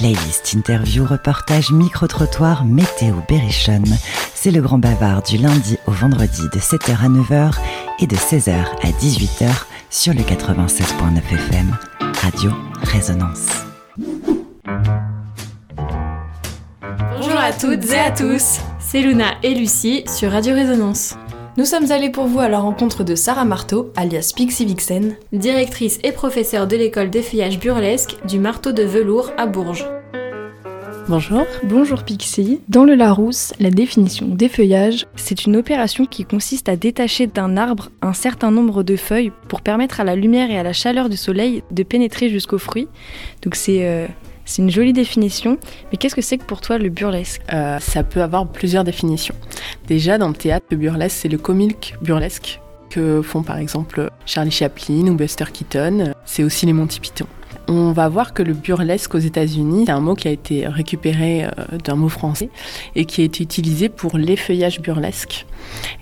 [0.00, 3.98] Playlist, interview, reportage, micro-trottoir, météo, berrichonne.
[4.32, 7.58] C'est le grand bavard du lundi au vendredi de 7h à 9h
[7.98, 9.50] et de 16h à 18h
[9.90, 11.18] sur le 96.9
[11.50, 11.76] FM.
[12.22, 12.50] Radio
[12.80, 13.48] Résonance.
[17.18, 21.14] Bonjour à toutes et à tous, c'est Luna et Lucie sur Radio Résonance.
[21.56, 25.98] Nous sommes allés pour vous à la rencontre de Sarah Marteau, alias Pixie Vixen, directrice
[26.04, 29.84] et professeure de l'école d'effeuillage burlesque du Marteau de Velours à Bourges.
[31.08, 31.44] Bonjour.
[31.64, 32.60] Bonjour Pixie.
[32.68, 37.88] Dans le Larousse, la définition d'effeuillage, c'est une opération qui consiste à détacher d'un arbre
[38.00, 41.16] un certain nombre de feuilles pour permettre à la lumière et à la chaleur du
[41.16, 42.86] soleil de pénétrer jusqu'aux fruits.
[43.42, 44.06] Donc c'est euh,
[44.50, 45.58] c'est une jolie définition,
[45.90, 47.40] mais qu'est-ce que c'est que pour toi le burlesque?
[47.52, 49.36] Euh, Ça peut avoir plusieurs définitions.
[49.86, 54.50] Déjà, dans le théâtre, le burlesque, c'est le comique burlesque que font par exemple Charlie
[54.50, 56.14] Chaplin ou Buster Keaton.
[56.24, 57.26] C'est aussi les Monty Python.
[57.68, 61.44] On va voir que le burlesque aux États-Unis, c'est un mot qui a été récupéré
[61.44, 62.50] euh, d'un mot français
[62.96, 65.46] et qui a été utilisé pour l'effeuillage burlesque.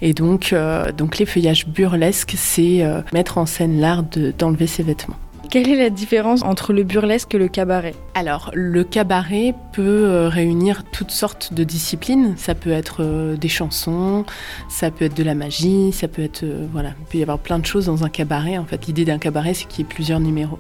[0.01, 4.05] Et donc, euh, donc l'effeuillage burlesque, c'est mettre en scène l'art
[4.39, 5.17] d'enlever ses vêtements.
[5.51, 7.95] Quelle est la différence entre le burlesque et le cabaret?
[8.15, 12.35] Alors, le cabaret peut euh, réunir toutes sortes de disciplines.
[12.37, 14.27] Ça peut être euh, des chansons,
[14.69, 16.43] ça peut être de la magie, ça peut être.
[16.43, 18.59] Euh, voilà, il peut y avoir plein de choses dans un cabaret.
[18.59, 20.59] En fait, l'idée d'un cabaret, c'est qu'il y ait plusieurs numéros.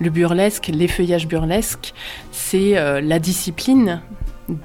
[0.00, 1.94] Le burlesque, l'effeuillage burlesque,
[2.32, 4.00] c'est la discipline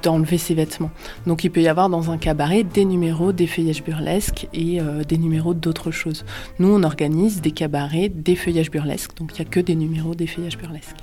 [0.03, 0.91] d'enlever ses vêtements.
[1.27, 5.17] Donc il peut y avoir dans un cabaret des numéros d'effeuillage burlesque et euh, des
[5.17, 6.25] numéros d'autres choses.
[6.59, 10.58] Nous, on organise des cabarets d'effeuillage burlesque, donc il n'y a que des numéros d'effeuillage
[10.58, 10.95] burlesque.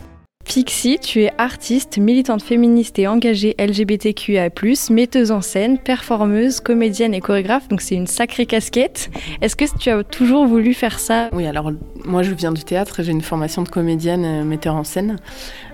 [0.46, 4.48] Pixie, tu es artiste, militante féministe et engagée LGBTQIA+,
[4.90, 9.10] metteuse en scène, performeuse, comédienne et chorégraphe, donc c'est une sacrée casquette.
[9.42, 11.28] Est-ce que tu as toujours voulu faire ça?
[11.32, 11.72] Oui, alors
[12.04, 15.16] moi je viens du théâtre, j'ai une formation de comédienne, euh, metteur en scène.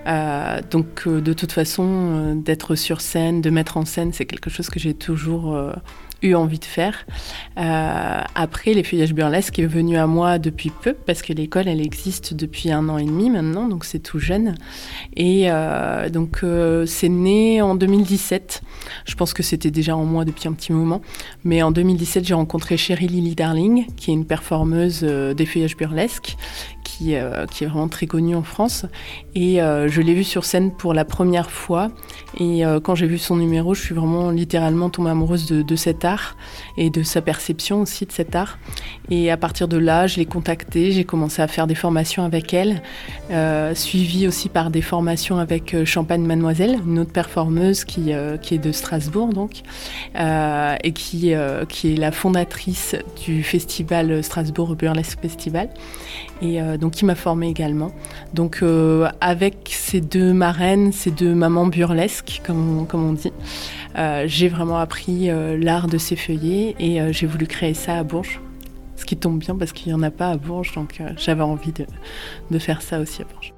[0.07, 4.49] Euh, donc euh, de toute façon, d'être sur scène, de mettre en scène, c'est quelque
[4.49, 5.55] chose que j'ai toujours
[6.23, 7.05] eu envie de faire.
[7.57, 12.33] Euh, après, l'effeuillage burlesque est venu à moi depuis peu, parce que l'école, elle existe
[12.33, 14.55] depuis un an et demi maintenant, donc c'est tout jeune.
[15.15, 18.61] Et euh, donc, euh, c'est né en 2017.
[19.05, 21.01] Je pense que c'était déjà en moi depuis un petit moment.
[21.43, 26.35] Mais en 2017, j'ai rencontré Cheryl Lily Darling, qui est une performeuse d'effeuillage burlesque,
[26.83, 27.15] qui,
[27.51, 28.85] qui, est vraiment très connue en France.
[29.35, 31.91] Et je l'ai vue sur scène pour la première fois.
[32.39, 36.05] Et quand j'ai vu son numéro, je suis vraiment littéralement tombée amoureuse de, de cet
[36.05, 36.12] art
[36.77, 38.57] et de sa perception aussi de cet art.
[39.09, 42.53] Et à partir de là, je l'ai contactée, j'ai commencé à faire des formations avec
[42.53, 42.81] elle,
[43.31, 48.37] euh, suivie aussi par des formations avec euh, Champagne Mademoiselle, une autre performeuse qui, euh,
[48.37, 49.61] qui est de Strasbourg donc,
[50.15, 51.33] et qui,
[51.69, 55.69] qui est la fondatrice du festival Strasbourg Burlesque Festival,
[56.43, 57.91] et donc qui m'a formée également.
[58.33, 58.63] Donc
[59.21, 63.31] avec ces deux marraines, ces deux mamans burlesques, comme, on dit,
[64.25, 68.39] j'ai vraiment appris l'art de s'effeuiller et euh, j'ai voulu créer ça à Bourges.
[68.95, 71.41] Ce qui tombe bien parce qu'il n'y en a pas à Bourges, donc euh, j'avais
[71.41, 71.73] envie
[72.51, 73.53] de faire ça aussi à Bourges.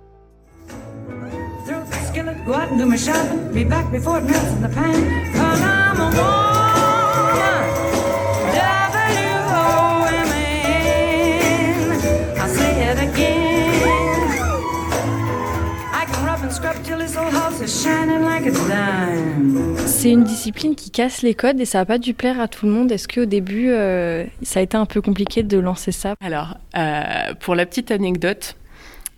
[19.86, 22.66] C'est une discipline qui casse les codes et ça n'a pas dû plaire à tout
[22.66, 22.92] le monde.
[22.92, 26.16] Est-ce qu'au début, euh, ça a été un peu compliqué de lancer ça?
[26.20, 28.58] Alors, euh, pour la petite anecdote,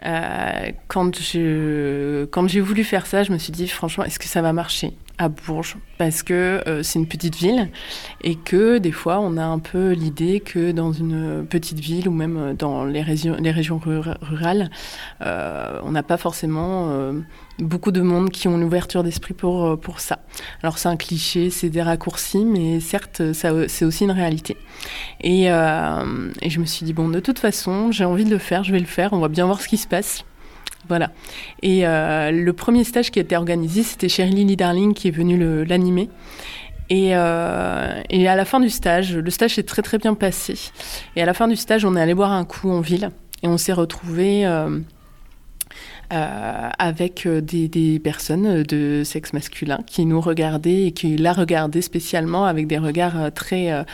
[0.05, 1.11] euh, quand
[2.47, 5.29] j'ai voulu faire ça, je me suis dit, franchement, est-ce que ça va marcher à
[5.29, 5.77] Bourges?
[5.97, 7.69] Parce que euh, c'est une petite ville
[8.21, 12.11] et que des fois on a un peu l'idée que dans une petite ville ou
[12.11, 14.69] même dans les régions, les régions rurales,
[15.21, 17.13] euh, on n'a pas forcément euh,
[17.59, 20.19] beaucoup de monde qui ont l'ouverture d'esprit pour, pour ça.
[20.61, 24.57] Alors c'est un cliché, c'est des raccourcis, mais certes c'est aussi une réalité.
[25.21, 28.63] Et, et je me suis dit, bon, de toute façon, j'ai envie de le faire,
[28.63, 30.23] je vais le faire, on va bien voir ce qui se passe.
[30.87, 31.11] Voilà.
[31.61, 35.11] Et euh, le premier stage qui a été organisé, c'était Cheryl Lily Darling qui est
[35.11, 36.09] venue l'animer.
[36.89, 40.53] Et, euh, et, à la fin du stage, le stage s'est très très bien passé.
[41.17, 43.11] Et à la fin du stage, on est allé boire un coup en ville
[43.43, 44.45] et on s'est retrouvés
[46.13, 51.81] euh, avec des, des, personnes de sexe masculin qui nous regardaient et qui la regardaient
[51.81, 53.85] spécialement avec des regards très,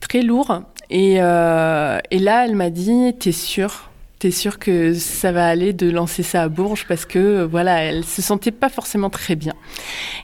[0.00, 0.62] très lourds.
[0.90, 5.90] Et, et là, elle m'a dit T'es sûre t'es sûr que ça va aller de
[5.90, 9.52] lancer ça à Bourges parce que voilà, elle se sentait pas forcément très bien.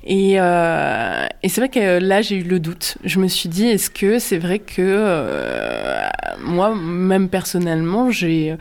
[0.04, 2.96] Et, euh, et c'est vrai que là j'ai eu le doute.
[3.04, 6.08] Je me suis dit est-ce que c'est vrai que euh,
[6.42, 8.56] moi même personnellement j'ai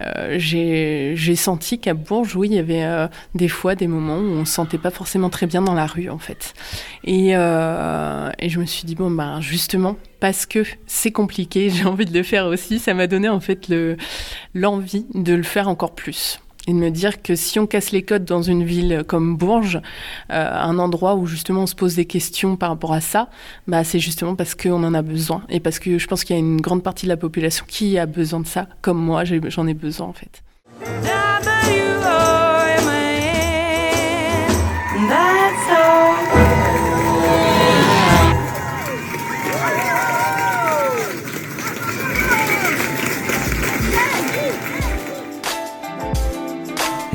[0.00, 4.38] euh, j'ai senti qu'à Bourges oui il y avait euh, des fois des moments où
[4.40, 6.54] on se sentait pas forcément très bien dans la rue en fait.
[7.02, 11.84] Et, euh, et je me suis dit bon ben justement parce que c'est compliqué, j'ai
[11.84, 12.80] envie de le faire aussi.
[12.80, 13.72] Ça m'a donné en fait
[14.56, 18.02] l'envie de le faire encore plus et de me dire que si on casse les
[18.02, 19.80] codes dans une ville comme Bourges,
[20.32, 23.30] euh, un endroit où justement on se pose des questions par rapport à ça,
[23.68, 26.38] bah c'est justement parce qu'on en a besoin et parce que je pense qu'il y
[26.40, 29.66] a une grande partie de la population qui a besoin de ça, comme moi j'en
[29.68, 30.42] ai besoin en fait.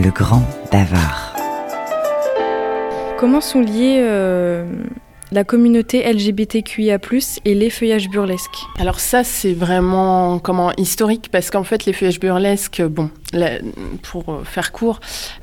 [0.01, 1.35] Le grand bavard.
[3.19, 4.65] Comment sont liés euh,
[5.31, 6.97] la communauté LGBTQIA+,
[7.45, 8.65] et les feuillages burlesques?
[8.79, 13.11] Alors ça, c'est vraiment comment historique, parce qu'en fait, les feuillages burlesques, bon,
[14.01, 14.99] pour faire court,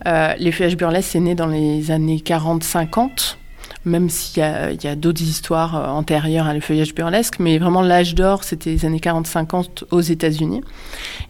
[0.06, 3.36] euh, les feuillages burlesques, c'est né dans les années 40-50,
[3.84, 8.14] même s'il y a, d'autres histoires euh, antérieures à le feuillage burlesque, mais vraiment l'âge
[8.14, 10.62] d'or, c'était les années 40-50 aux États-Unis.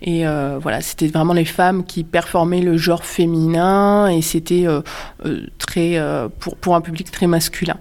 [0.03, 4.83] Et euh, voilà, c'était vraiment les femmes qui performaient le genre féminin, et c'était euh,
[5.59, 6.01] très
[6.39, 7.77] pour, pour un public très masculin.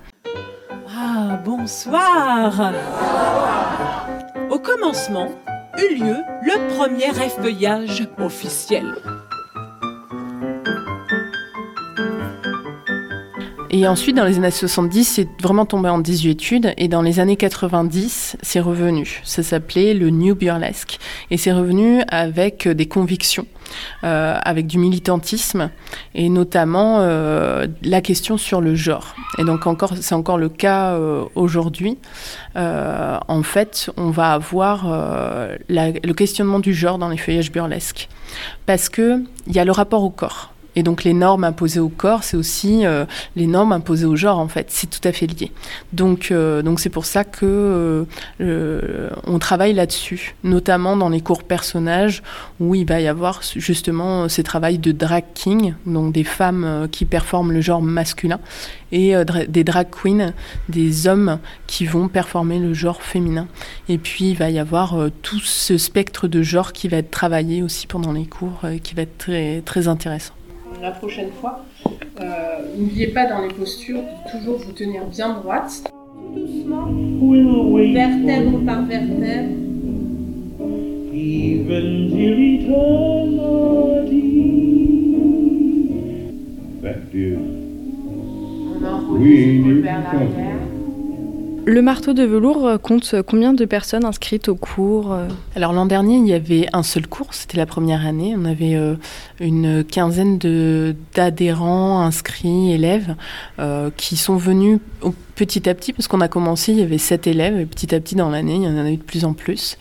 [0.90, 2.74] Ah, bonsoir
[4.50, 5.30] Au commencement
[5.78, 8.96] eut lieu le premier effeuillage officiel.
[13.80, 16.74] Et ensuite, dans les années 70, c'est vraiment tombé en désuétude.
[16.78, 19.22] Et dans les années 90, c'est revenu.
[19.24, 20.98] Ça s'appelait le New Burlesque.
[21.30, 23.46] Et c'est revenu avec des convictions,
[24.04, 25.70] euh, avec du militantisme,
[26.16, 29.14] et notamment euh, la question sur le genre.
[29.38, 32.00] Et donc, encore, c'est encore le cas euh, aujourd'hui.
[32.56, 34.88] En fait, on va avoir
[35.70, 38.10] le questionnement du genre dans les feuillages burlesques.
[38.66, 40.52] Parce qu'il y a le rapport au corps.
[40.78, 44.38] Et donc les normes imposées au corps, c'est aussi euh, les normes imposées au genre
[44.38, 44.68] en fait.
[44.70, 45.52] C'est tout à fait lié.
[45.92, 48.06] Donc euh, donc c'est pour ça que
[48.42, 52.22] euh, on travaille là-dessus, notamment dans les cours personnages
[52.60, 57.06] où il va y avoir justement ces travails de drag king, donc des femmes qui
[57.06, 58.40] performent le genre masculin
[58.92, 59.16] et
[59.50, 60.34] des drag queens,
[60.70, 63.48] des hommes qui vont performer le genre féminin.
[63.90, 67.64] Et puis il va y avoir tout ce spectre de genre qui va être travaillé
[67.64, 70.37] aussi pendant les cours, qui va être très très intéressant
[70.82, 71.66] la prochaine fois.
[72.20, 75.84] Euh, n'oubliez pas dans les postures de toujours vous tenir bien droite.
[75.84, 76.88] Tout doucement,
[77.94, 79.56] vertèbre par vertèbre.
[88.80, 90.77] On enroule les épaules vers l'arrière.
[91.70, 96.16] Le marteau de velours compte combien de personnes inscrites au cours euh Alors l'an dernier,
[96.16, 98.36] il y avait un seul cours, c'était la première année.
[98.38, 98.96] On avait euh,
[99.42, 100.38] une quinzaine
[101.14, 103.16] d'adhérents, inscrits, élèves,
[103.60, 104.80] euh, qui sont venus
[105.36, 108.00] petit à petit, parce qu'on a commencé, il y avait sept élèves, et petit à
[108.00, 109.78] petit dans l'année, il y en a eu de plus en plus.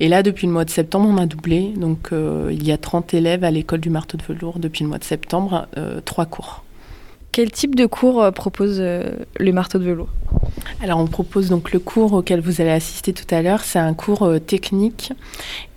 [0.00, 1.74] Et là, depuis le mois de septembre, on a doublé.
[1.76, 4.98] Donc il y a 30 élèves à l'école du marteau de velours depuis le mois
[4.98, 5.68] de septembre,
[6.06, 6.64] trois cours.
[7.36, 10.08] Quel type de cours euh, propose euh, le marteau de velours?
[10.82, 13.92] Alors on propose donc le cours auquel vous allez assister tout à l'heure, c'est un
[13.92, 15.12] cours euh, technique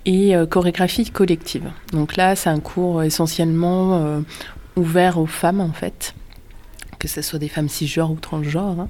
[0.06, 1.70] et chorégraphie collective.
[1.92, 4.22] Donc là, c'est un cours essentiellement
[4.74, 6.14] ouvert aux femmes en fait
[7.00, 8.78] que ce soit des femmes cisgenres ou transgenres.
[8.78, 8.88] Hein.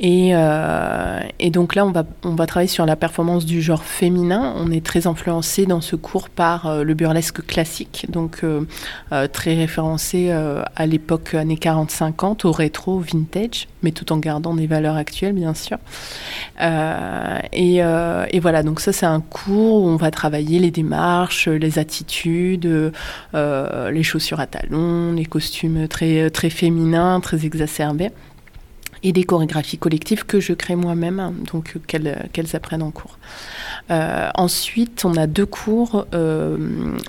[0.00, 3.84] Et, euh, et, donc là, on va, on va travailler sur la performance du genre
[3.84, 4.54] féminin.
[4.56, 8.64] On est très influencé dans ce cours par euh, le burlesque classique, donc euh,
[9.28, 14.96] très référencé à l'époque années 40-50, au rétro, vintage, mais tout en gardant des valeurs
[14.96, 15.78] actuelles, bien sûr.
[17.52, 21.78] Et, et, voilà, donc ça, c'est un cours où on va travailler les démarches, les
[21.78, 22.92] attitudes,
[23.34, 28.10] les chaussures à talons, les costumes très, très féminins, très exacerbées
[29.04, 33.18] et des chorégraphies collectives que je crée moi-même, donc qu'elles apprennent en cours.
[33.90, 36.56] Euh, ensuite, on a deux cours euh,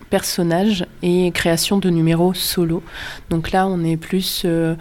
[0.09, 2.83] personnages et création de numéros solo.
[3.29, 4.75] Donc là, on est plus euh,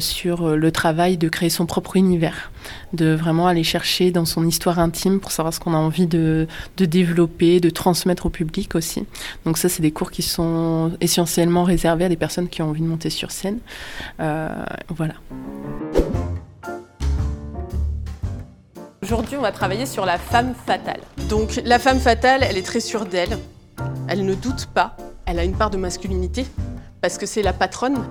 [0.00, 2.50] sur le travail de créer son propre univers,
[2.92, 6.48] de vraiment aller chercher dans son histoire intime pour savoir ce qu'on a envie de,
[6.76, 9.04] de, développer, de transmettre au public aussi.
[9.44, 12.82] Donc ça, c'est des cours qui sont essentiellement réservés à des personnes qui ont envie
[12.82, 13.60] de monter sur scène.
[14.18, 15.14] voilà.
[19.00, 21.00] Aujourd'hui, on va travailler sur la femme fatale.
[21.28, 23.38] Donc, la femme fatale, elle est très sûre d'elle.
[24.08, 24.96] Elle ne doute pas.
[25.24, 26.44] Elle a une part de masculinité
[27.00, 28.04] parce que c'est la patronne.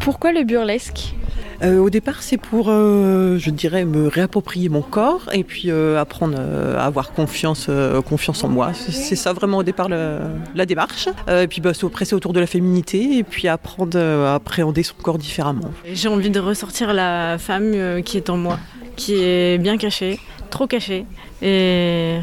[0.00, 1.14] Pourquoi le burlesque?
[1.62, 6.00] Euh, au départ, c'est pour, euh, je dirais, me réapproprier mon corps et puis euh,
[6.00, 7.70] apprendre à avoir confiance,
[8.08, 8.72] confiance en moi.
[8.74, 11.08] C'est ça vraiment au départ la démarche.
[11.28, 14.94] et puis bah, après, c'est autour de la féminité et puis apprendre à appréhender son
[14.94, 15.70] corps différemment.
[15.92, 18.58] J'ai envie de ressortir la femme qui est en moi,
[18.96, 20.18] qui est bien cachée,
[20.50, 21.06] trop cachée.
[21.42, 22.18] Et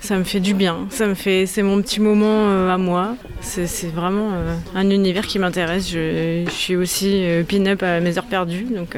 [0.00, 0.86] ça me fait du bien.
[0.90, 3.16] Ça me fait, c'est mon petit moment euh, à moi.
[3.40, 5.90] C'est vraiment euh, un univers qui m'intéresse.
[5.90, 8.96] Je, suis aussi euh, pin-up à mes heures perdues, donc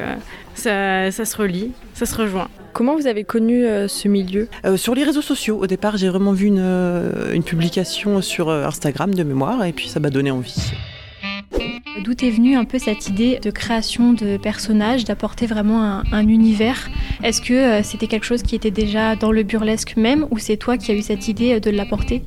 [0.53, 2.49] ça, se relie, ça se rejoint.
[2.73, 4.47] Comment vous avez connu ce milieu?
[4.77, 5.59] Sur les réseaux sociaux.
[5.59, 9.99] Au départ, j'ai vraiment vu une, une publication sur Instagram de mémoire, et puis ça
[9.99, 10.71] m'a donné envie.
[11.99, 16.89] D'où est venue un peu cette idée de création de personnages, d'apporter vraiment un, univers?
[17.21, 20.57] Est-ce que euh, c'était quelque chose qui était déjà dans le burlesque même ou c'est
[20.57, 22.23] toi qui as eu cette idée de l'apporter?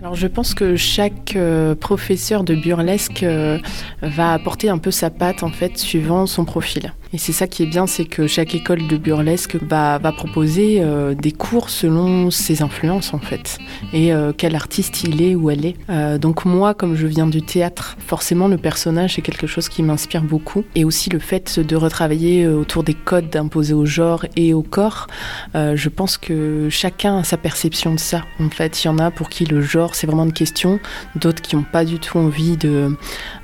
[0.00, 3.58] Alors je pense que chaque euh, professeur de burlesque euh,
[4.02, 6.92] va apporter un peu sa patte en fait suivant son profil.
[7.12, 11.14] Et c'est ça qui est bien, c'est que chaque école de burlesque va, proposer euh,
[11.14, 13.58] des cours selon ses influences en fait,
[13.92, 15.76] et euh, quel artiste il est ou elle est.
[15.88, 19.82] Euh, donc moi, comme je viens du théâtre, forcément le personnage c'est quelque chose qui
[19.82, 24.54] m'inspire beaucoup, et aussi le fait de retravailler autour des codes imposés au genre et
[24.54, 25.08] au corps.
[25.54, 28.22] je pense que chacun a sa perception de ça.
[28.38, 30.78] En fait, il y en a pour qui le genre c'est vraiment une question,
[31.16, 32.96] d'autres qui n'ont pas du tout envie de,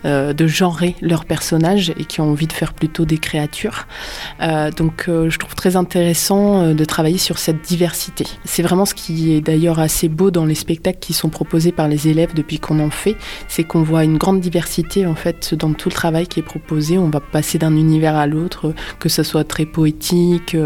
[0.04, 3.55] de genrer leur personnage et qui ont envie de faire plutôt des créatures
[4.42, 8.26] euh, donc euh, je trouve très intéressant euh, de travailler sur cette diversité.
[8.44, 11.88] C'est vraiment ce qui est d'ailleurs assez beau dans les spectacles qui sont proposés par
[11.88, 13.16] les élèves depuis qu'on en fait,
[13.48, 16.98] c'est qu'on voit une grande diversité en fait dans tout le travail qui est proposé.
[16.98, 20.56] On va passer d'un univers à l'autre, que ce soit très poétique,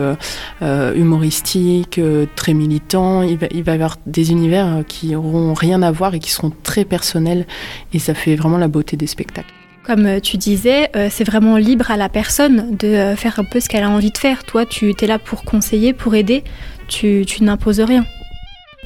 [0.61, 2.01] humoristique,
[2.37, 3.23] très militant.
[3.23, 6.53] Il va, va y avoir des univers qui auront rien à voir et qui seront
[6.63, 7.47] très personnels
[7.93, 9.60] et ça fait vraiment la beauté des spectacles.
[9.83, 13.45] Comme euh, tu disais, euh, c'est vraiment libre à la personne de euh, faire un
[13.45, 14.45] peu ce qu'elle a envie de faire.
[14.45, 16.45] Toi, tu es là pour conseiller, pour aider,
[16.87, 18.05] tu, tu n'imposes rien.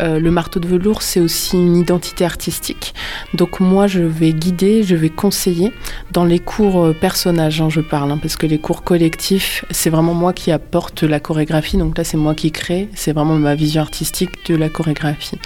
[0.01, 2.95] Euh, le marteau de velours, c'est aussi une identité artistique.
[3.35, 5.73] Donc moi, je vais guider, je vais conseiller
[6.11, 9.91] dans les cours euh, personnages, hein, je parle, hein, parce que les cours collectifs, c'est
[9.91, 11.77] vraiment moi qui apporte la chorégraphie.
[11.77, 15.39] Donc là, c'est moi qui crée, c'est vraiment ma vision artistique de la chorégraphie.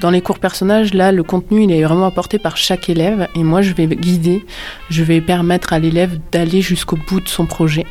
[0.00, 3.42] Dans les cours personnages, là, le contenu, il est vraiment apporté par chaque élève, et
[3.42, 4.44] moi, je vais guider,
[4.90, 7.86] je vais permettre à l'élève d'aller jusqu'au bout de son projet.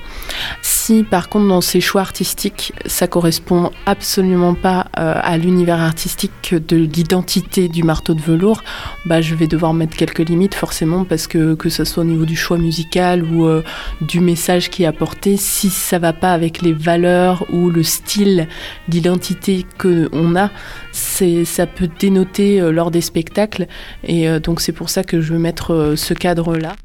[0.61, 6.53] Si par contre, dans ses choix artistiques, ça correspond absolument pas euh, à l'univers artistique
[6.53, 8.63] de l'identité du marteau de velours,
[9.05, 12.25] bah, je vais devoir mettre quelques limites forcément parce que que ce soit au niveau
[12.25, 13.63] du choix musical ou euh,
[14.01, 18.47] du message qui est apporté, si ça va pas avec les valeurs ou le style
[18.87, 20.49] d'identité que on a,
[20.91, 23.67] ça peut dénoter euh, lors des spectacles
[24.03, 26.75] et euh, donc c'est pour ça que je veux mettre ce cadre là.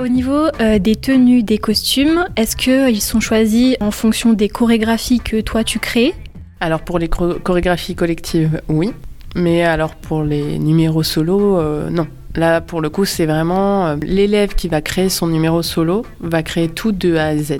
[0.00, 5.20] Au niveau euh, des tenues, des costumes, est-ce qu'ils sont choisis en fonction des chorégraphies
[5.20, 6.14] que toi tu crées?
[6.58, 8.92] Alors pour les chorégraphies collectives, oui.
[9.34, 12.06] Mais alors pour les numéros solo, euh, non.
[12.34, 16.42] Là, pour le coup, c'est vraiment euh, l'élève qui va créer son numéro solo, va
[16.42, 17.58] créer tout de A à Z.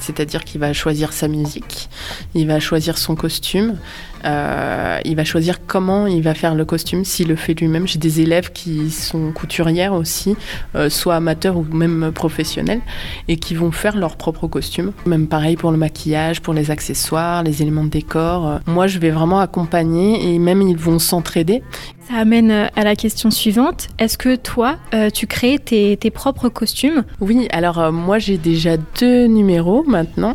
[0.00, 1.88] C'est-à-dire qu'il va choisir sa musique,
[2.34, 3.76] il va choisir son costume,
[4.24, 7.86] euh, il va choisir comment il va faire le costume, s'il le fait lui-même.
[7.86, 10.36] J'ai des élèves qui sont couturières aussi,
[10.74, 12.80] euh, soit amateurs ou même professionnels,
[13.28, 14.92] et qui vont faire leur propre costume.
[15.06, 18.60] Même pareil pour le maquillage, pour les accessoires, les éléments de décor.
[18.66, 21.62] Moi, je vais vraiment accompagner et même ils vont s'entraider.
[22.10, 23.88] Ça amène euh, à la question suivante.
[23.98, 24.76] Est-ce que toi,
[25.14, 27.04] tu crées tes, propres costumes?
[27.20, 30.34] Oui, alors moi j'ai déjà deux numéros maintenant.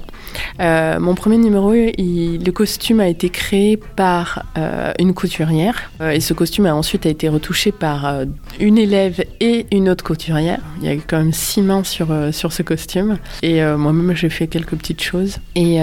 [0.59, 6.33] mon premier numéro, le costume a été créé par euh, une couturière euh, et ce
[6.33, 8.25] costume a ensuite été retouché par euh,
[8.59, 10.59] une élève et une autre couturière.
[10.81, 14.47] Il y a quand même six mains sur, sur ce costume et moi-même j'ai fait
[14.47, 15.79] quelques petites choses et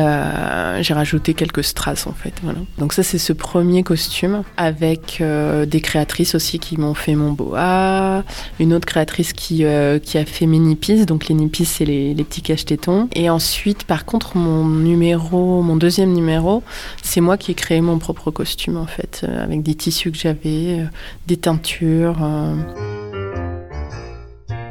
[0.81, 2.33] j'ai rajouté quelques strass en fait.
[2.43, 2.59] Voilà.
[2.79, 8.25] Donc ça c'est ce premier costume avec des créatrices aussi qui m'ont fait mon boa,
[8.59, 9.65] une autre créatrice qui,
[10.03, 13.85] qui a fait mes nippies, donc les nippies c'est les, les petits cache-tétons et ensuite
[13.85, 16.63] par contre mon numéro, mon deuxième numéro,
[17.03, 20.19] c'est moi qui ai créé mon propre costume en fait, euh, avec des tissus que
[20.19, 20.85] j'avais, euh,
[21.27, 22.19] des teintures.
[22.23, 22.55] Euh.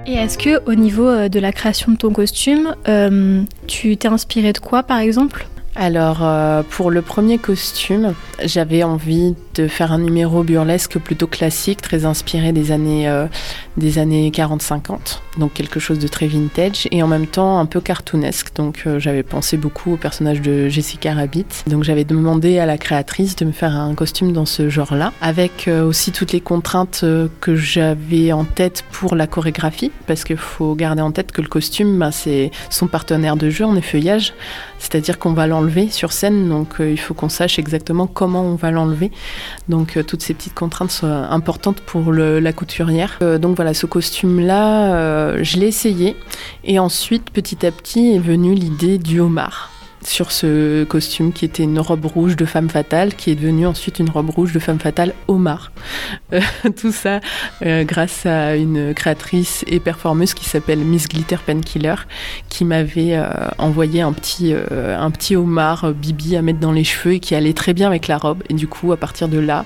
[0.05, 2.75] Et est-ce que au niveau de la création de ton costume,
[3.67, 5.47] tu t'es inspiré de quoi par exemple?
[5.75, 8.13] Alors, euh, pour le premier costume,
[8.43, 13.27] j'avais envie de faire un numéro burlesque plutôt classique, très inspiré des années, euh,
[13.77, 17.79] des années 40-50, donc quelque chose de très vintage, et en même temps un peu
[17.79, 18.53] cartoonesque.
[18.55, 21.45] Donc, euh, j'avais pensé beaucoup au personnage de Jessica Rabbit.
[21.67, 25.69] Donc, j'avais demandé à la créatrice de me faire un costume dans ce genre-là, avec
[25.69, 27.05] aussi toutes les contraintes
[27.39, 31.47] que j'avais en tête pour la chorégraphie, parce qu'il faut garder en tête que le
[31.47, 34.33] costume, ben, c'est son partenaire de jeu en effeuillage,
[34.79, 38.71] c'est-à-dire qu'on va l'enlever sur scène, donc il faut qu'on sache exactement comment on va
[38.71, 39.11] l'enlever.
[39.69, 43.19] Donc euh, toutes ces petites contraintes sont importantes pour la couturière.
[43.21, 46.15] Euh, donc voilà, ce costume-là, euh, je l'ai essayé.
[46.63, 49.71] Et ensuite, petit à petit, est venue l'idée du homard
[50.03, 53.99] sur ce costume qui était une robe rouge de femme fatale, qui est devenue ensuite
[53.99, 55.71] une robe rouge de femme fatale Omar.
[56.33, 56.41] Euh,
[56.81, 57.19] tout ça
[57.65, 61.95] euh, grâce à une créatrice et performeuse qui s'appelle Miss Glitter Painkiller,
[62.49, 67.15] qui m'avait euh, envoyé un petit, un petit homard bibi à mettre dans les cheveux
[67.15, 68.43] et qui allait très bien avec la robe.
[68.49, 69.65] Et du coup, à partir de là,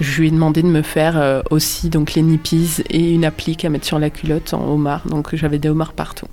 [0.00, 3.68] je lui ai demandé de me faire aussi donc les nippies et une applique à
[3.68, 5.06] mettre sur la culotte en homard.
[5.08, 6.26] Donc j'avais des homards partout.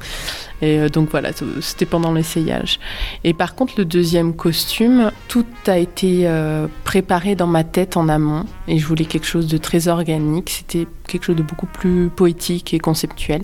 [0.64, 2.80] Et euh, donc voilà, c'était pendant l'essayage.
[3.26, 8.08] Et par contre, le deuxième costume, tout a été euh, préparé dans ma tête en
[8.08, 8.46] amont.
[8.70, 10.50] Et je voulais quelque chose de très organique.
[10.50, 13.42] C'était quelque chose de beaucoup plus poétique et conceptuel.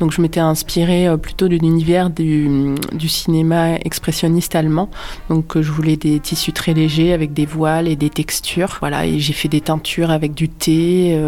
[0.00, 4.88] Donc je m'étais inspirée euh, plutôt de l'univers du, du, cinéma expressionniste allemand.
[5.28, 8.78] Donc je voulais des tissus très légers avec des voiles et des textures.
[8.80, 11.20] Voilà, et j'ai fait des teintures avec du thé.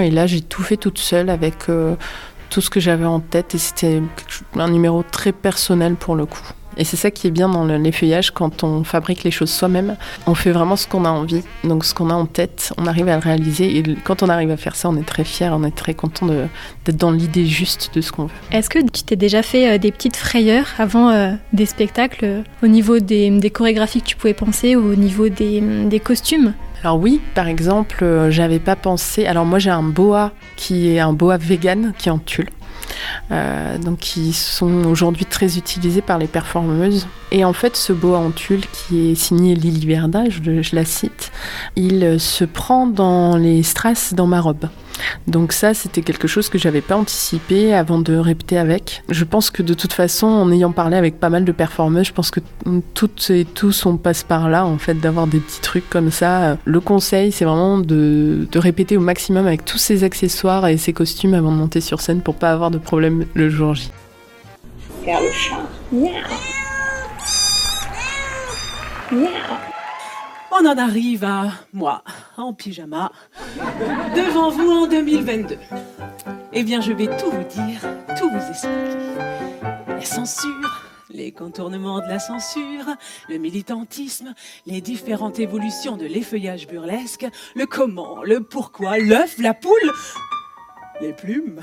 [0.00, 1.66] et là, j'ai tout fait toute seule avec
[2.54, 4.00] tout ce que j'avais en tête et c'était
[4.54, 6.52] un numéro très personnel pour le coup.
[6.76, 10.34] Et c'est ça qui est bien dans l'effeuillage, quand on fabrique les choses soi-même, on
[10.34, 11.42] fait vraiment ce qu'on a envie.
[11.62, 13.78] Donc ce qu'on a en tête, on arrive à le réaliser.
[13.78, 16.26] Et quand on arrive à faire ça, on est très fier, on est très content
[16.26, 18.32] d'être dans l'idée juste de ce qu'on veut.
[18.52, 22.42] Est-ce que tu t'es déjà fait euh, des petites frayeurs avant euh, des spectacles, euh,
[22.62, 26.54] au niveau des, chorégraphies que tu pouvais penser ou au niveau des, des costumes?
[26.82, 29.24] Alors oui, par exemple, j'avais pas pensé.
[29.26, 32.50] Alors moi j'ai un boa qui est un boa vegan qui est en tulle.
[33.30, 37.06] Euh, donc qui sont aujourd'hui très utilisés par les performeuses.
[37.30, 41.32] Et en fait, ce boa en qui est signé Lily Verda, je, la cite,
[41.76, 44.68] il se prend dans les strass dans ma robe.
[45.26, 49.02] Donc ça, c'était quelque chose que j'avais pas anticipé avant de répéter avec.
[49.08, 52.12] Je pense que de toute façon, en ayant parlé avec pas mal de performeuses, je
[52.12, 52.40] pense que
[52.94, 56.56] toutes et tous on passe par là, en fait, d'avoir des petits trucs comme ça.
[56.64, 61.34] Le conseil, c'est vraiment de, répéter au maximum avec tous ces accessoires et ces costumes
[61.34, 63.90] avant de monter sur scène pour pas avoir de problème le jour J.
[70.56, 72.04] On en arrive à moi,
[72.36, 73.10] en pyjama,
[74.14, 75.58] devant vous en 2022.
[76.52, 77.80] Eh bien, je vais tout vous dire,
[78.16, 79.16] tout vous expliquer.
[79.88, 82.86] La censure, les contournements de la censure,
[83.28, 84.32] le militantisme,
[84.66, 89.92] les différentes évolutions de l'effeuillage burlesque, le comment, le pourquoi, l'œuf, la poule,
[91.00, 91.62] les plumes.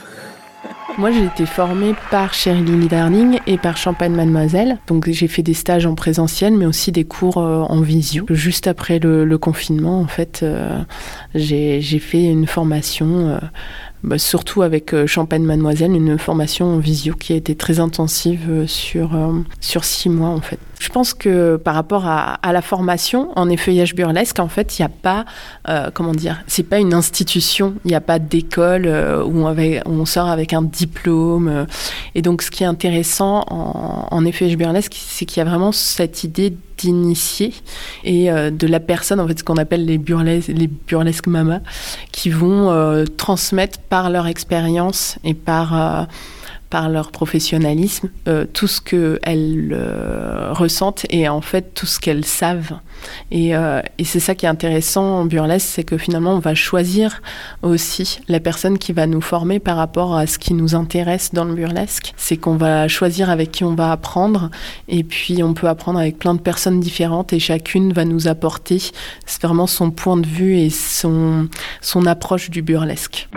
[0.97, 4.77] Moi, j'ai été formée par Lily Darling et par Champagne Mademoiselle.
[4.87, 8.25] Donc, j'ai fait des stages en présentiel, mais aussi des cours euh, en visio.
[8.29, 10.81] Juste après le, confinement, en fait, euh,
[11.33, 13.39] j'ai fait une formation euh,
[14.03, 18.47] bah, surtout avec euh, Champagne Mademoiselle, une formation en visio qui a été très intensive
[18.49, 20.57] euh, sur, euh, sur six mois en fait.
[20.79, 24.87] Je pense que par rapport à, la formation en effeuillage burlesque, en fait, il n'y
[24.87, 25.25] a pas,
[25.93, 30.53] comment dire, c'est pas une institution, il n'y a pas d'école où, on sort avec
[30.53, 31.67] un diplôme.
[32.15, 36.23] et donc, ce qui est intéressant en effeuillage burlesque, c'est qu'il y a vraiment cette
[36.23, 37.53] idée d'initier
[38.03, 41.61] et euh, de la personne, en fait, ce qu'on appelle les, burlesques, les burlesques mamas,
[42.11, 46.03] qui vont euh, transmettre par leur expérience et par euh,
[46.71, 52.25] par leur professionnalisme, euh, tout ce qu'elles euh, ressentent et en fait tout ce qu'elles
[52.25, 52.79] savent.
[53.29, 56.55] Et, euh, et c'est ça qui est intéressant en burlesque, c'est que finalement on va
[56.55, 57.21] choisir
[57.61, 61.43] aussi la personne qui va nous former par rapport à ce qui nous intéresse dans
[61.43, 62.13] le burlesque.
[62.15, 64.49] C'est qu'on va choisir avec qui on va apprendre
[64.87, 68.81] et puis on peut apprendre avec plein de personnes différentes et chacune va nous apporter
[69.41, 71.49] vraiment son point de vue et son,
[71.81, 73.27] son approche du burlesque.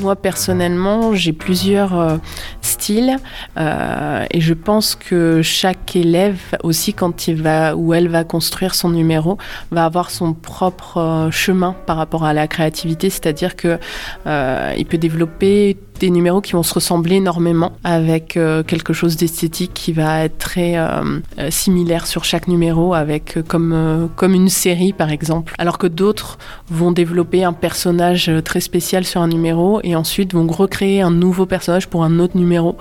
[0.00, 2.16] Moi personnellement, j'ai plusieurs euh,
[2.62, 3.16] styles
[3.56, 8.74] euh, et je pense que chaque élève aussi quand il va ou elle va construire
[8.74, 9.38] son numéro
[9.70, 13.78] va avoir son propre euh, chemin par rapport à la créativité, c'est-à-dire que
[14.76, 19.72] il peut développer des numéros qui vont se ressembler énormément avec euh, quelque chose d'esthétique
[19.74, 25.10] qui va être très euh, euh, similaire sur chaque numéro avec comme, une série par
[25.10, 25.54] exemple.
[25.58, 30.46] Alors que d'autres vont développer un personnage très spécial sur un numéro et ensuite vont
[30.46, 32.76] recréer un nouveau personnage pour un autre numéro.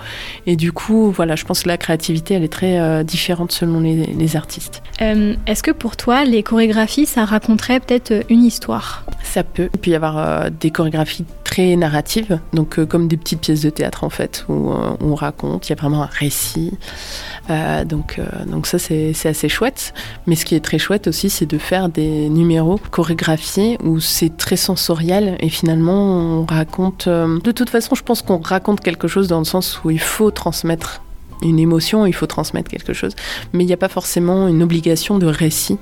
[0.46, 4.36] Et du coup, voilà, je pense que la créativité elle est très différente selon les
[4.36, 4.82] artistes.
[5.00, 9.04] Est-ce que pour toi, les chorégraphies, ça raconterait peut-être une histoire?
[9.24, 9.70] Ça peut.
[9.74, 14.04] Il peut y avoir des chorégraphies très narratives, donc comme des petites pièces de théâtre
[14.04, 16.72] en fait, où euh, on raconte, il y a vraiment un récit.
[17.52, 19.94] Euh, donc, euh, donc ça c'est assez chouette.
[20.26, 24.36] Mais ce qui est très chouette aussi, c'est de faire des numéros chorégraphiés où c'est
[24.36, 27.08] très sensoriel et finalement on raconte...
[27.08, 30.32] de toute façon, je pense qu'on raconte quelque chose dans le sens où il faut
[30.32, 31.02] transmettre
[31.44, 33.14] une émotion, il faut transmettre quelque chose.
[33.52, 35.78] Mais il n'y a pas forcément une obligation de récit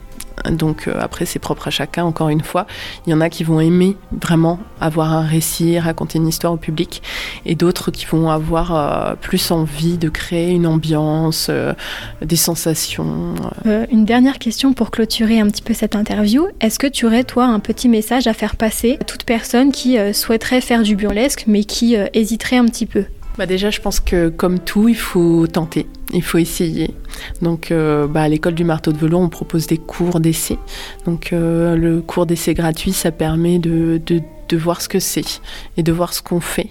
[0.49, 2.65] donc euh, après, c'est propre à chacun, encore une fois.
[3.06, 6.58] Il y en a qui vont aimer vraiment avoir un récit, raconter une histoire au
[6.58, 7.01] public,
[7.45, 11.73] et d'autres qui vont avoir euh, plus envie de créer une ambiance, euh,
[12.21, 13.36] des sensations.
[13.65, 16.47] une dernière question pour clôturer un petit peu cette interview.
[16.60, 19.97] Est-ce que tu aurais, toi, un petit message à faire passer à toute personne qui
[20.13, 23.06] souhaiterait faire du burlesque, mais qui hésiterait un petit peu?
[23.38, 26.94] Bah déjà, je pense que comme tout, il faut tenter, il faut essayer.
[27.41, 30.58] Donc, euh, bah, à l'école du marteau de velours, on propose des cours d'essai.
[31.06, 35.42] Donc, euh, le cours d'essai gratuit, ça permet de, de de voir ce que c'est
[35.78, 36.70] et de voir ce qu'on fait.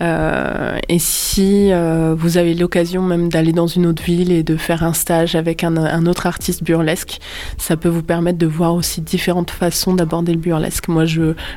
[0.00, 4.56] Euh, et si euh, vous avez l'occasion même d'aller dans une autre ville et de
[4.56, 7.18] faire un stage avec un, autre artiste burlesque,
[7.58, 10.88] ça peut vous permettre de voir aussi différentes façons d'aborder le burlesque.
[10.88, 11.04] Moi,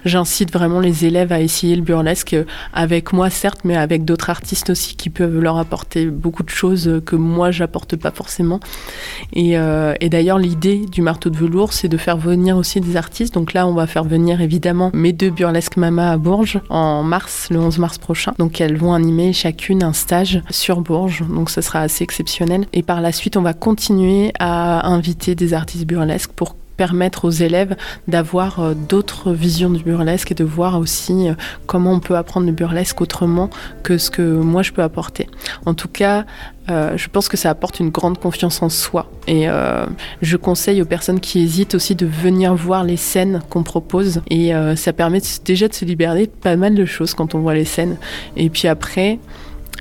[0.05, 2.35] j'incite vraiment les élèves à essayer le burlesque
[2.73, 7.01] avec moi, certes, mais avec d'autres artistes aussi qui peuvent leur apporter beaucoup de choses
[7.05, 8.59] que moi, j'apporte pas forcément.
[9.33, 12.97] Et, euh, et d'ailleurs, l'idée du marteau de velours, c'est de faire venir aussi des
[12.97, 13.33] artistes.
[13.33, 17.47] Donc là, on va faire venir évidemment mes deux burlesques Mama à Bourges en mars,
[17.49, 18.33] le 11 mars prochain.
[18.37, 22.65] Donc elles vont animer chacune un stage sur Bourges, donc ce sera assez exceptionnel.
[22.73, 27.29] Et par la suite, on va continuer à inviter des artistes burlesques pour permettre aux
[27.29, 27.75] élèves
[28.07, 31.35] d'avoir euh, d'autres visions du burlesque et de voir aussi euh,
[31.67, 33.51] comment on peut apprendre le burlesque autrement
[33.83, 35.27] que ce que moi je peux apporter.
[35.67, 36.25] En tout cas,
[36.71, 39.11] euh, je pense que ça apporte une grande confiance en soi.
[39.27, 39.45] Et
[40.21, 44.21] je conseille aux personnes qui hésitent aussi de venir voir les scènes qu'on propose.
[44.31, 47.53] Et ça permet déjà de se libérer de pas mal de choses quand on voit
[47.53, 47.97] les scènes.
[48.35, 49.19] Et puis après,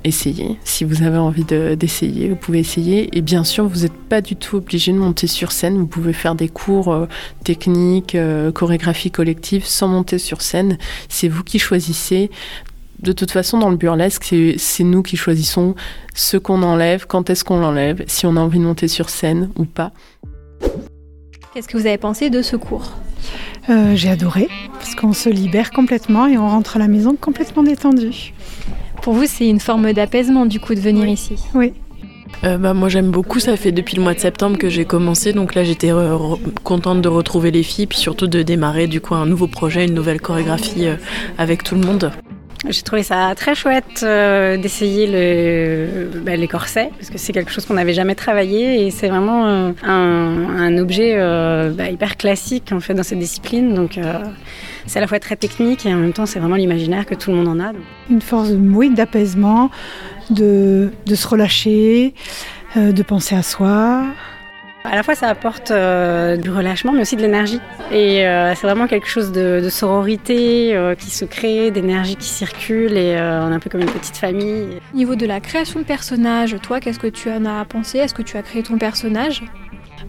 [0.04, 0.58] essayez.
[0.64, 3.16] Si vous avez envie d'essayer, vous pouvez essayer.
[3.16, 5.76] Et bien sûr, vous n'êtes pas du tout obligé de monter sur scène.
[5.76, 7.06] Vous pouvez faire des cours euh,
[7.44, 10.78] techniques, euh, chorégraphie collective sans monter sur scène.
[11.08, 12.30] C'est vous qui choisissez.
[13.00, 15.74] De toute façon, dans le burlesque, c'est nous qui choisissons
[16.14, 19.50] ce qu'on enlève, quand est-ce qu'on l'enlève, si on a envie de monter sur scène
[19.56, 19.90] ou pas.
[21.54, 22.92] Qu'est-ce que vous avez pensé de ce cours?
[23.70, 27.62] Euh, J'ai adoré, parce qu'on se libère complètement et on rentre à la maison complètement
[27.62, 28.34] détendu.
[29.02, 31.72] Pour vous, c'est une forme d'apaisement du coup de venir ici Oui.
[32.44, 35.32] Euh, bah, moi j'aime beaucoup, ça fait depuis le mois de septembre que j'ai commencé,
[35.32, 35.90] donc là j'étais
[36.62, 39.94] contente de retrouver les filles, puis surtout de démarrer du coup un nouveau projet, une
[39.94, 40.96] nouvelle chorégraphie euh,
[41.38, 42.12] avec tout le monde.
[42.68, 47.50] J'ai trouvé ça très chouette euh, d'essayer le, bah, les corsets, parce que c'est quelque
[47.50, 51.16] chose qu'on n'avait jamais travaillé et c'est vraiment un, un, objet
[51.74, 53.74] bah, hyper classique en fait dans cette discipline.
[53.74, 53.98] Donc
[54.90, 57.30] c'est à la fois très technique et en même temps c'est vraiment l'imaginaire que tout
[57.30, 57.70] le monde en a.
[58.10, 59.70] Une force oui, d'apaisement,
[60.30, 62.12] de, de, se relâcher,
[62.76, 64.02] euh, de penser à soi.
[64.82, 67.60] À la fois, ça apporte euh, du relâchement, mais aussi de l'énergie.
[67.92, 72.96] Et euh, c'est vraiment quelque chose de, de sororité qui se crée, d'énergie qui circule,
[72.96, 74.80] et on est un peu comme une petite famille.
[74.92, 77.98] Au niveau de la création de personnages, toi, qu'est-ce que tu en as pensé?
[77.98, 79.44] Est-ce que tu as créé ton personnage?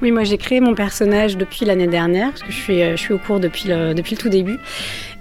[0.02, 3.18] Oui, moi j'ai créé mon personnage depuis l'année dernière, parce que je suis, euh, au
[3.18, 4.60] cours depuis le, tout début.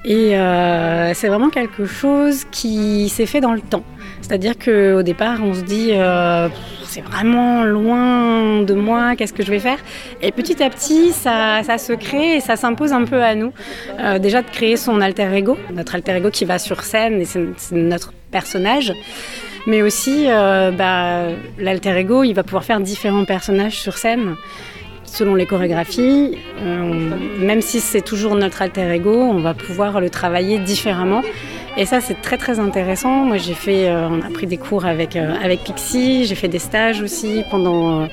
[0.04, 3.85] Et euh, c'est vraiment quelque chose qui s'est fait dans le temps.
[4.22, 6.48] C'est-à-dire qu'au départ, on se dit, euh,
[6.85, 9.78] c'est vraiment loin de moi, qu'est-ce que je vais faire?
[10.22, 13.52] Et petit à petit, ça, ça se crée et ça s'impose un peu à nous.
[14.20, 17.46] déjà de créer son alter ego, notre alter ego qui va sur scène, et c'est
[17.72, 18.94] notre personnage
[19.66, 24.37] mais aussi euh, bah, l'alter ego, il va pouvoir faire différents personnages sur scène
[25.05, 26.38] selon les chorégraphies.
[26.62, 31.23] Euh, même si c'est toujours notre alter ego, on va pouvoir le travailler différemment.
[31.77, 33.25] Et ça, c'est très très intéressant.
[33.25, 36.59] Moi, j'ai fait, euh, on a pris des cours avec avec Pixie, j'ai fait des
[36.59, 38.09] stages aussi pendant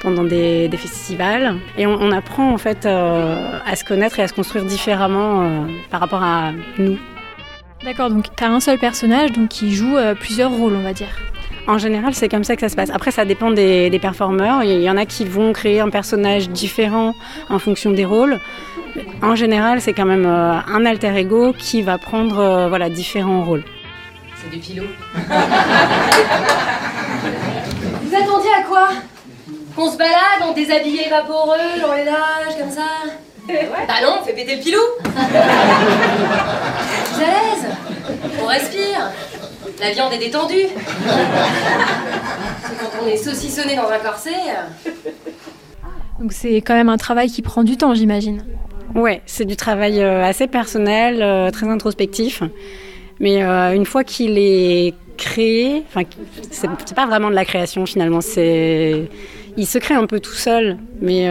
[0.00, 1.56] pendant des, festivals.
[1.76, 6.00] Et on, on, apprend en fait à se connaître et à se construire différemment par
[6.00, 6.98] rapport à nous.
[7.84, 10.92] D'accord, donc tu as un seul personnage donc qui joue euh, plusieurs rôles, on va
[10.92, 11.08] dire.
[11.68, 12.90] En général, c'est comme ça que ça se passe.
[12.90, 14.64] Après, ça dépend des, performeurs.
[14.64, 17.14] Il y en a qui vont créer un personnage différent
[17.50, 18.40] en fonction des rôles.
[19.22, 23.44] En général, c'est quand même euh, un alter ego qui va prendre euh, voilà, différents
[23.44, 23.64] rôles.
[24.34, 24.86] fait du pilot.
[28.02, 28.88] Vous attendiez à quoi?
[29.76, 33.04] Qu'on se balade en déshabillé vaporeux dans les nages comme ça?
[33.48, 35.10] Bah non, on fait péter le pilou Vous
[37.22, 37.66] à l'aise?
[38.42, 39.10] On respire
[39.80, 40.66] La viande est détendue
[42.78, 44.34] Quand on est saucissonné dans un corset...
[46.20, 48.42] Donc c'est quand même un travail qui prend du temps, j'imagine.
[48.94, 52.42] Ouais, c'est du travail euh, assez personnel, euh, très introspectif.
[53.20, 56.02] Mais euh, une fois qu'il est créé, enfin,
[56.50, 58.20] c'est pas vraiment de la création finalement.
[58.20, 59.08] C'est,
[59.58, 60.78] il se crée un peu tout seul.
[61.02, 61.24] Mais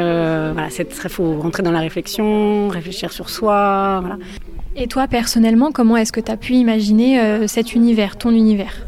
[0.54, 4.00] voilà, c'est très faut rentrer dans la réflexion, réfléchir sur soi.
[4.02, 4.18] Voilà.
[4.76, 8.86] Et toi, personnellement, comment est-ce que tu as pu imaginer cet univers, ton univers?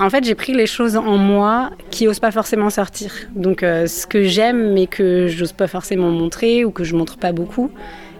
[0.00, 3.12] En fait, j'ai pris les choses en moi qui n'osent pas forcément sortir.
[3.36, 7.18] Donc, ce que j'aime, mais que je n'ose pas forcément montrer ou que je montre
[7.18, 7.70] pas beaucoup.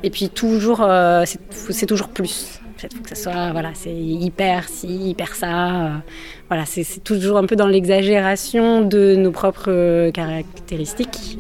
[0.02, 2.58] Et puis toujours, euh, c'est toujours plus.
[2.83, 5.87] Il faut que ça soit, voilà, c'est hyper ci, hyper ça.
[5.87, 5.88] Euh,
[6.49, 11.38] voilà, c'est toujours un peu dans l'exagération de nos propres euh, caractéristiques.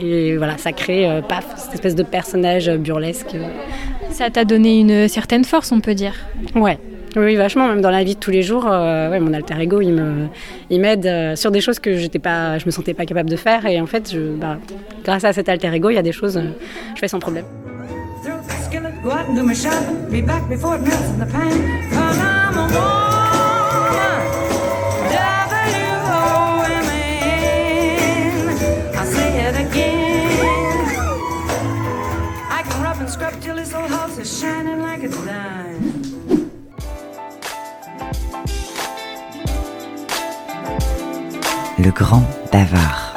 [0.00, 3.34] Et voilà, ça crée, paf, cette espèce de personnage burlesque.
[4.10, 6.14] Ça t'a donné une certaine force, on peut dire.
[6.54, 6.78] Ouais,
[7.16, 9.94] oui, vachement, même dans la vie de tous les jours, ouais, mon alter ego, il
[9.94, 10.28] me,
[10.70, 13.66] il m'aide sur des choses que j'étais pas, je me sentais pas capable de faire,
[13.66, 14.58] et en fait, je, bah,
[15.04, 16.40] grâce à cet alter ego, il y a des choses,
[16.94, 17.46] je fais sans problème.
[19.08, 20.10] Go out and do my shopping.
[20.10, 21.90] Be back before it melts in the pan?
[21.90, 22.98] Cause I'm a woman.
[28.98, 30.28] I'll say it again.
[32.50, 36.04] I can rub and scrub till this old house is shining like it's dime.
[41.78, 43.07] Le grand bavard.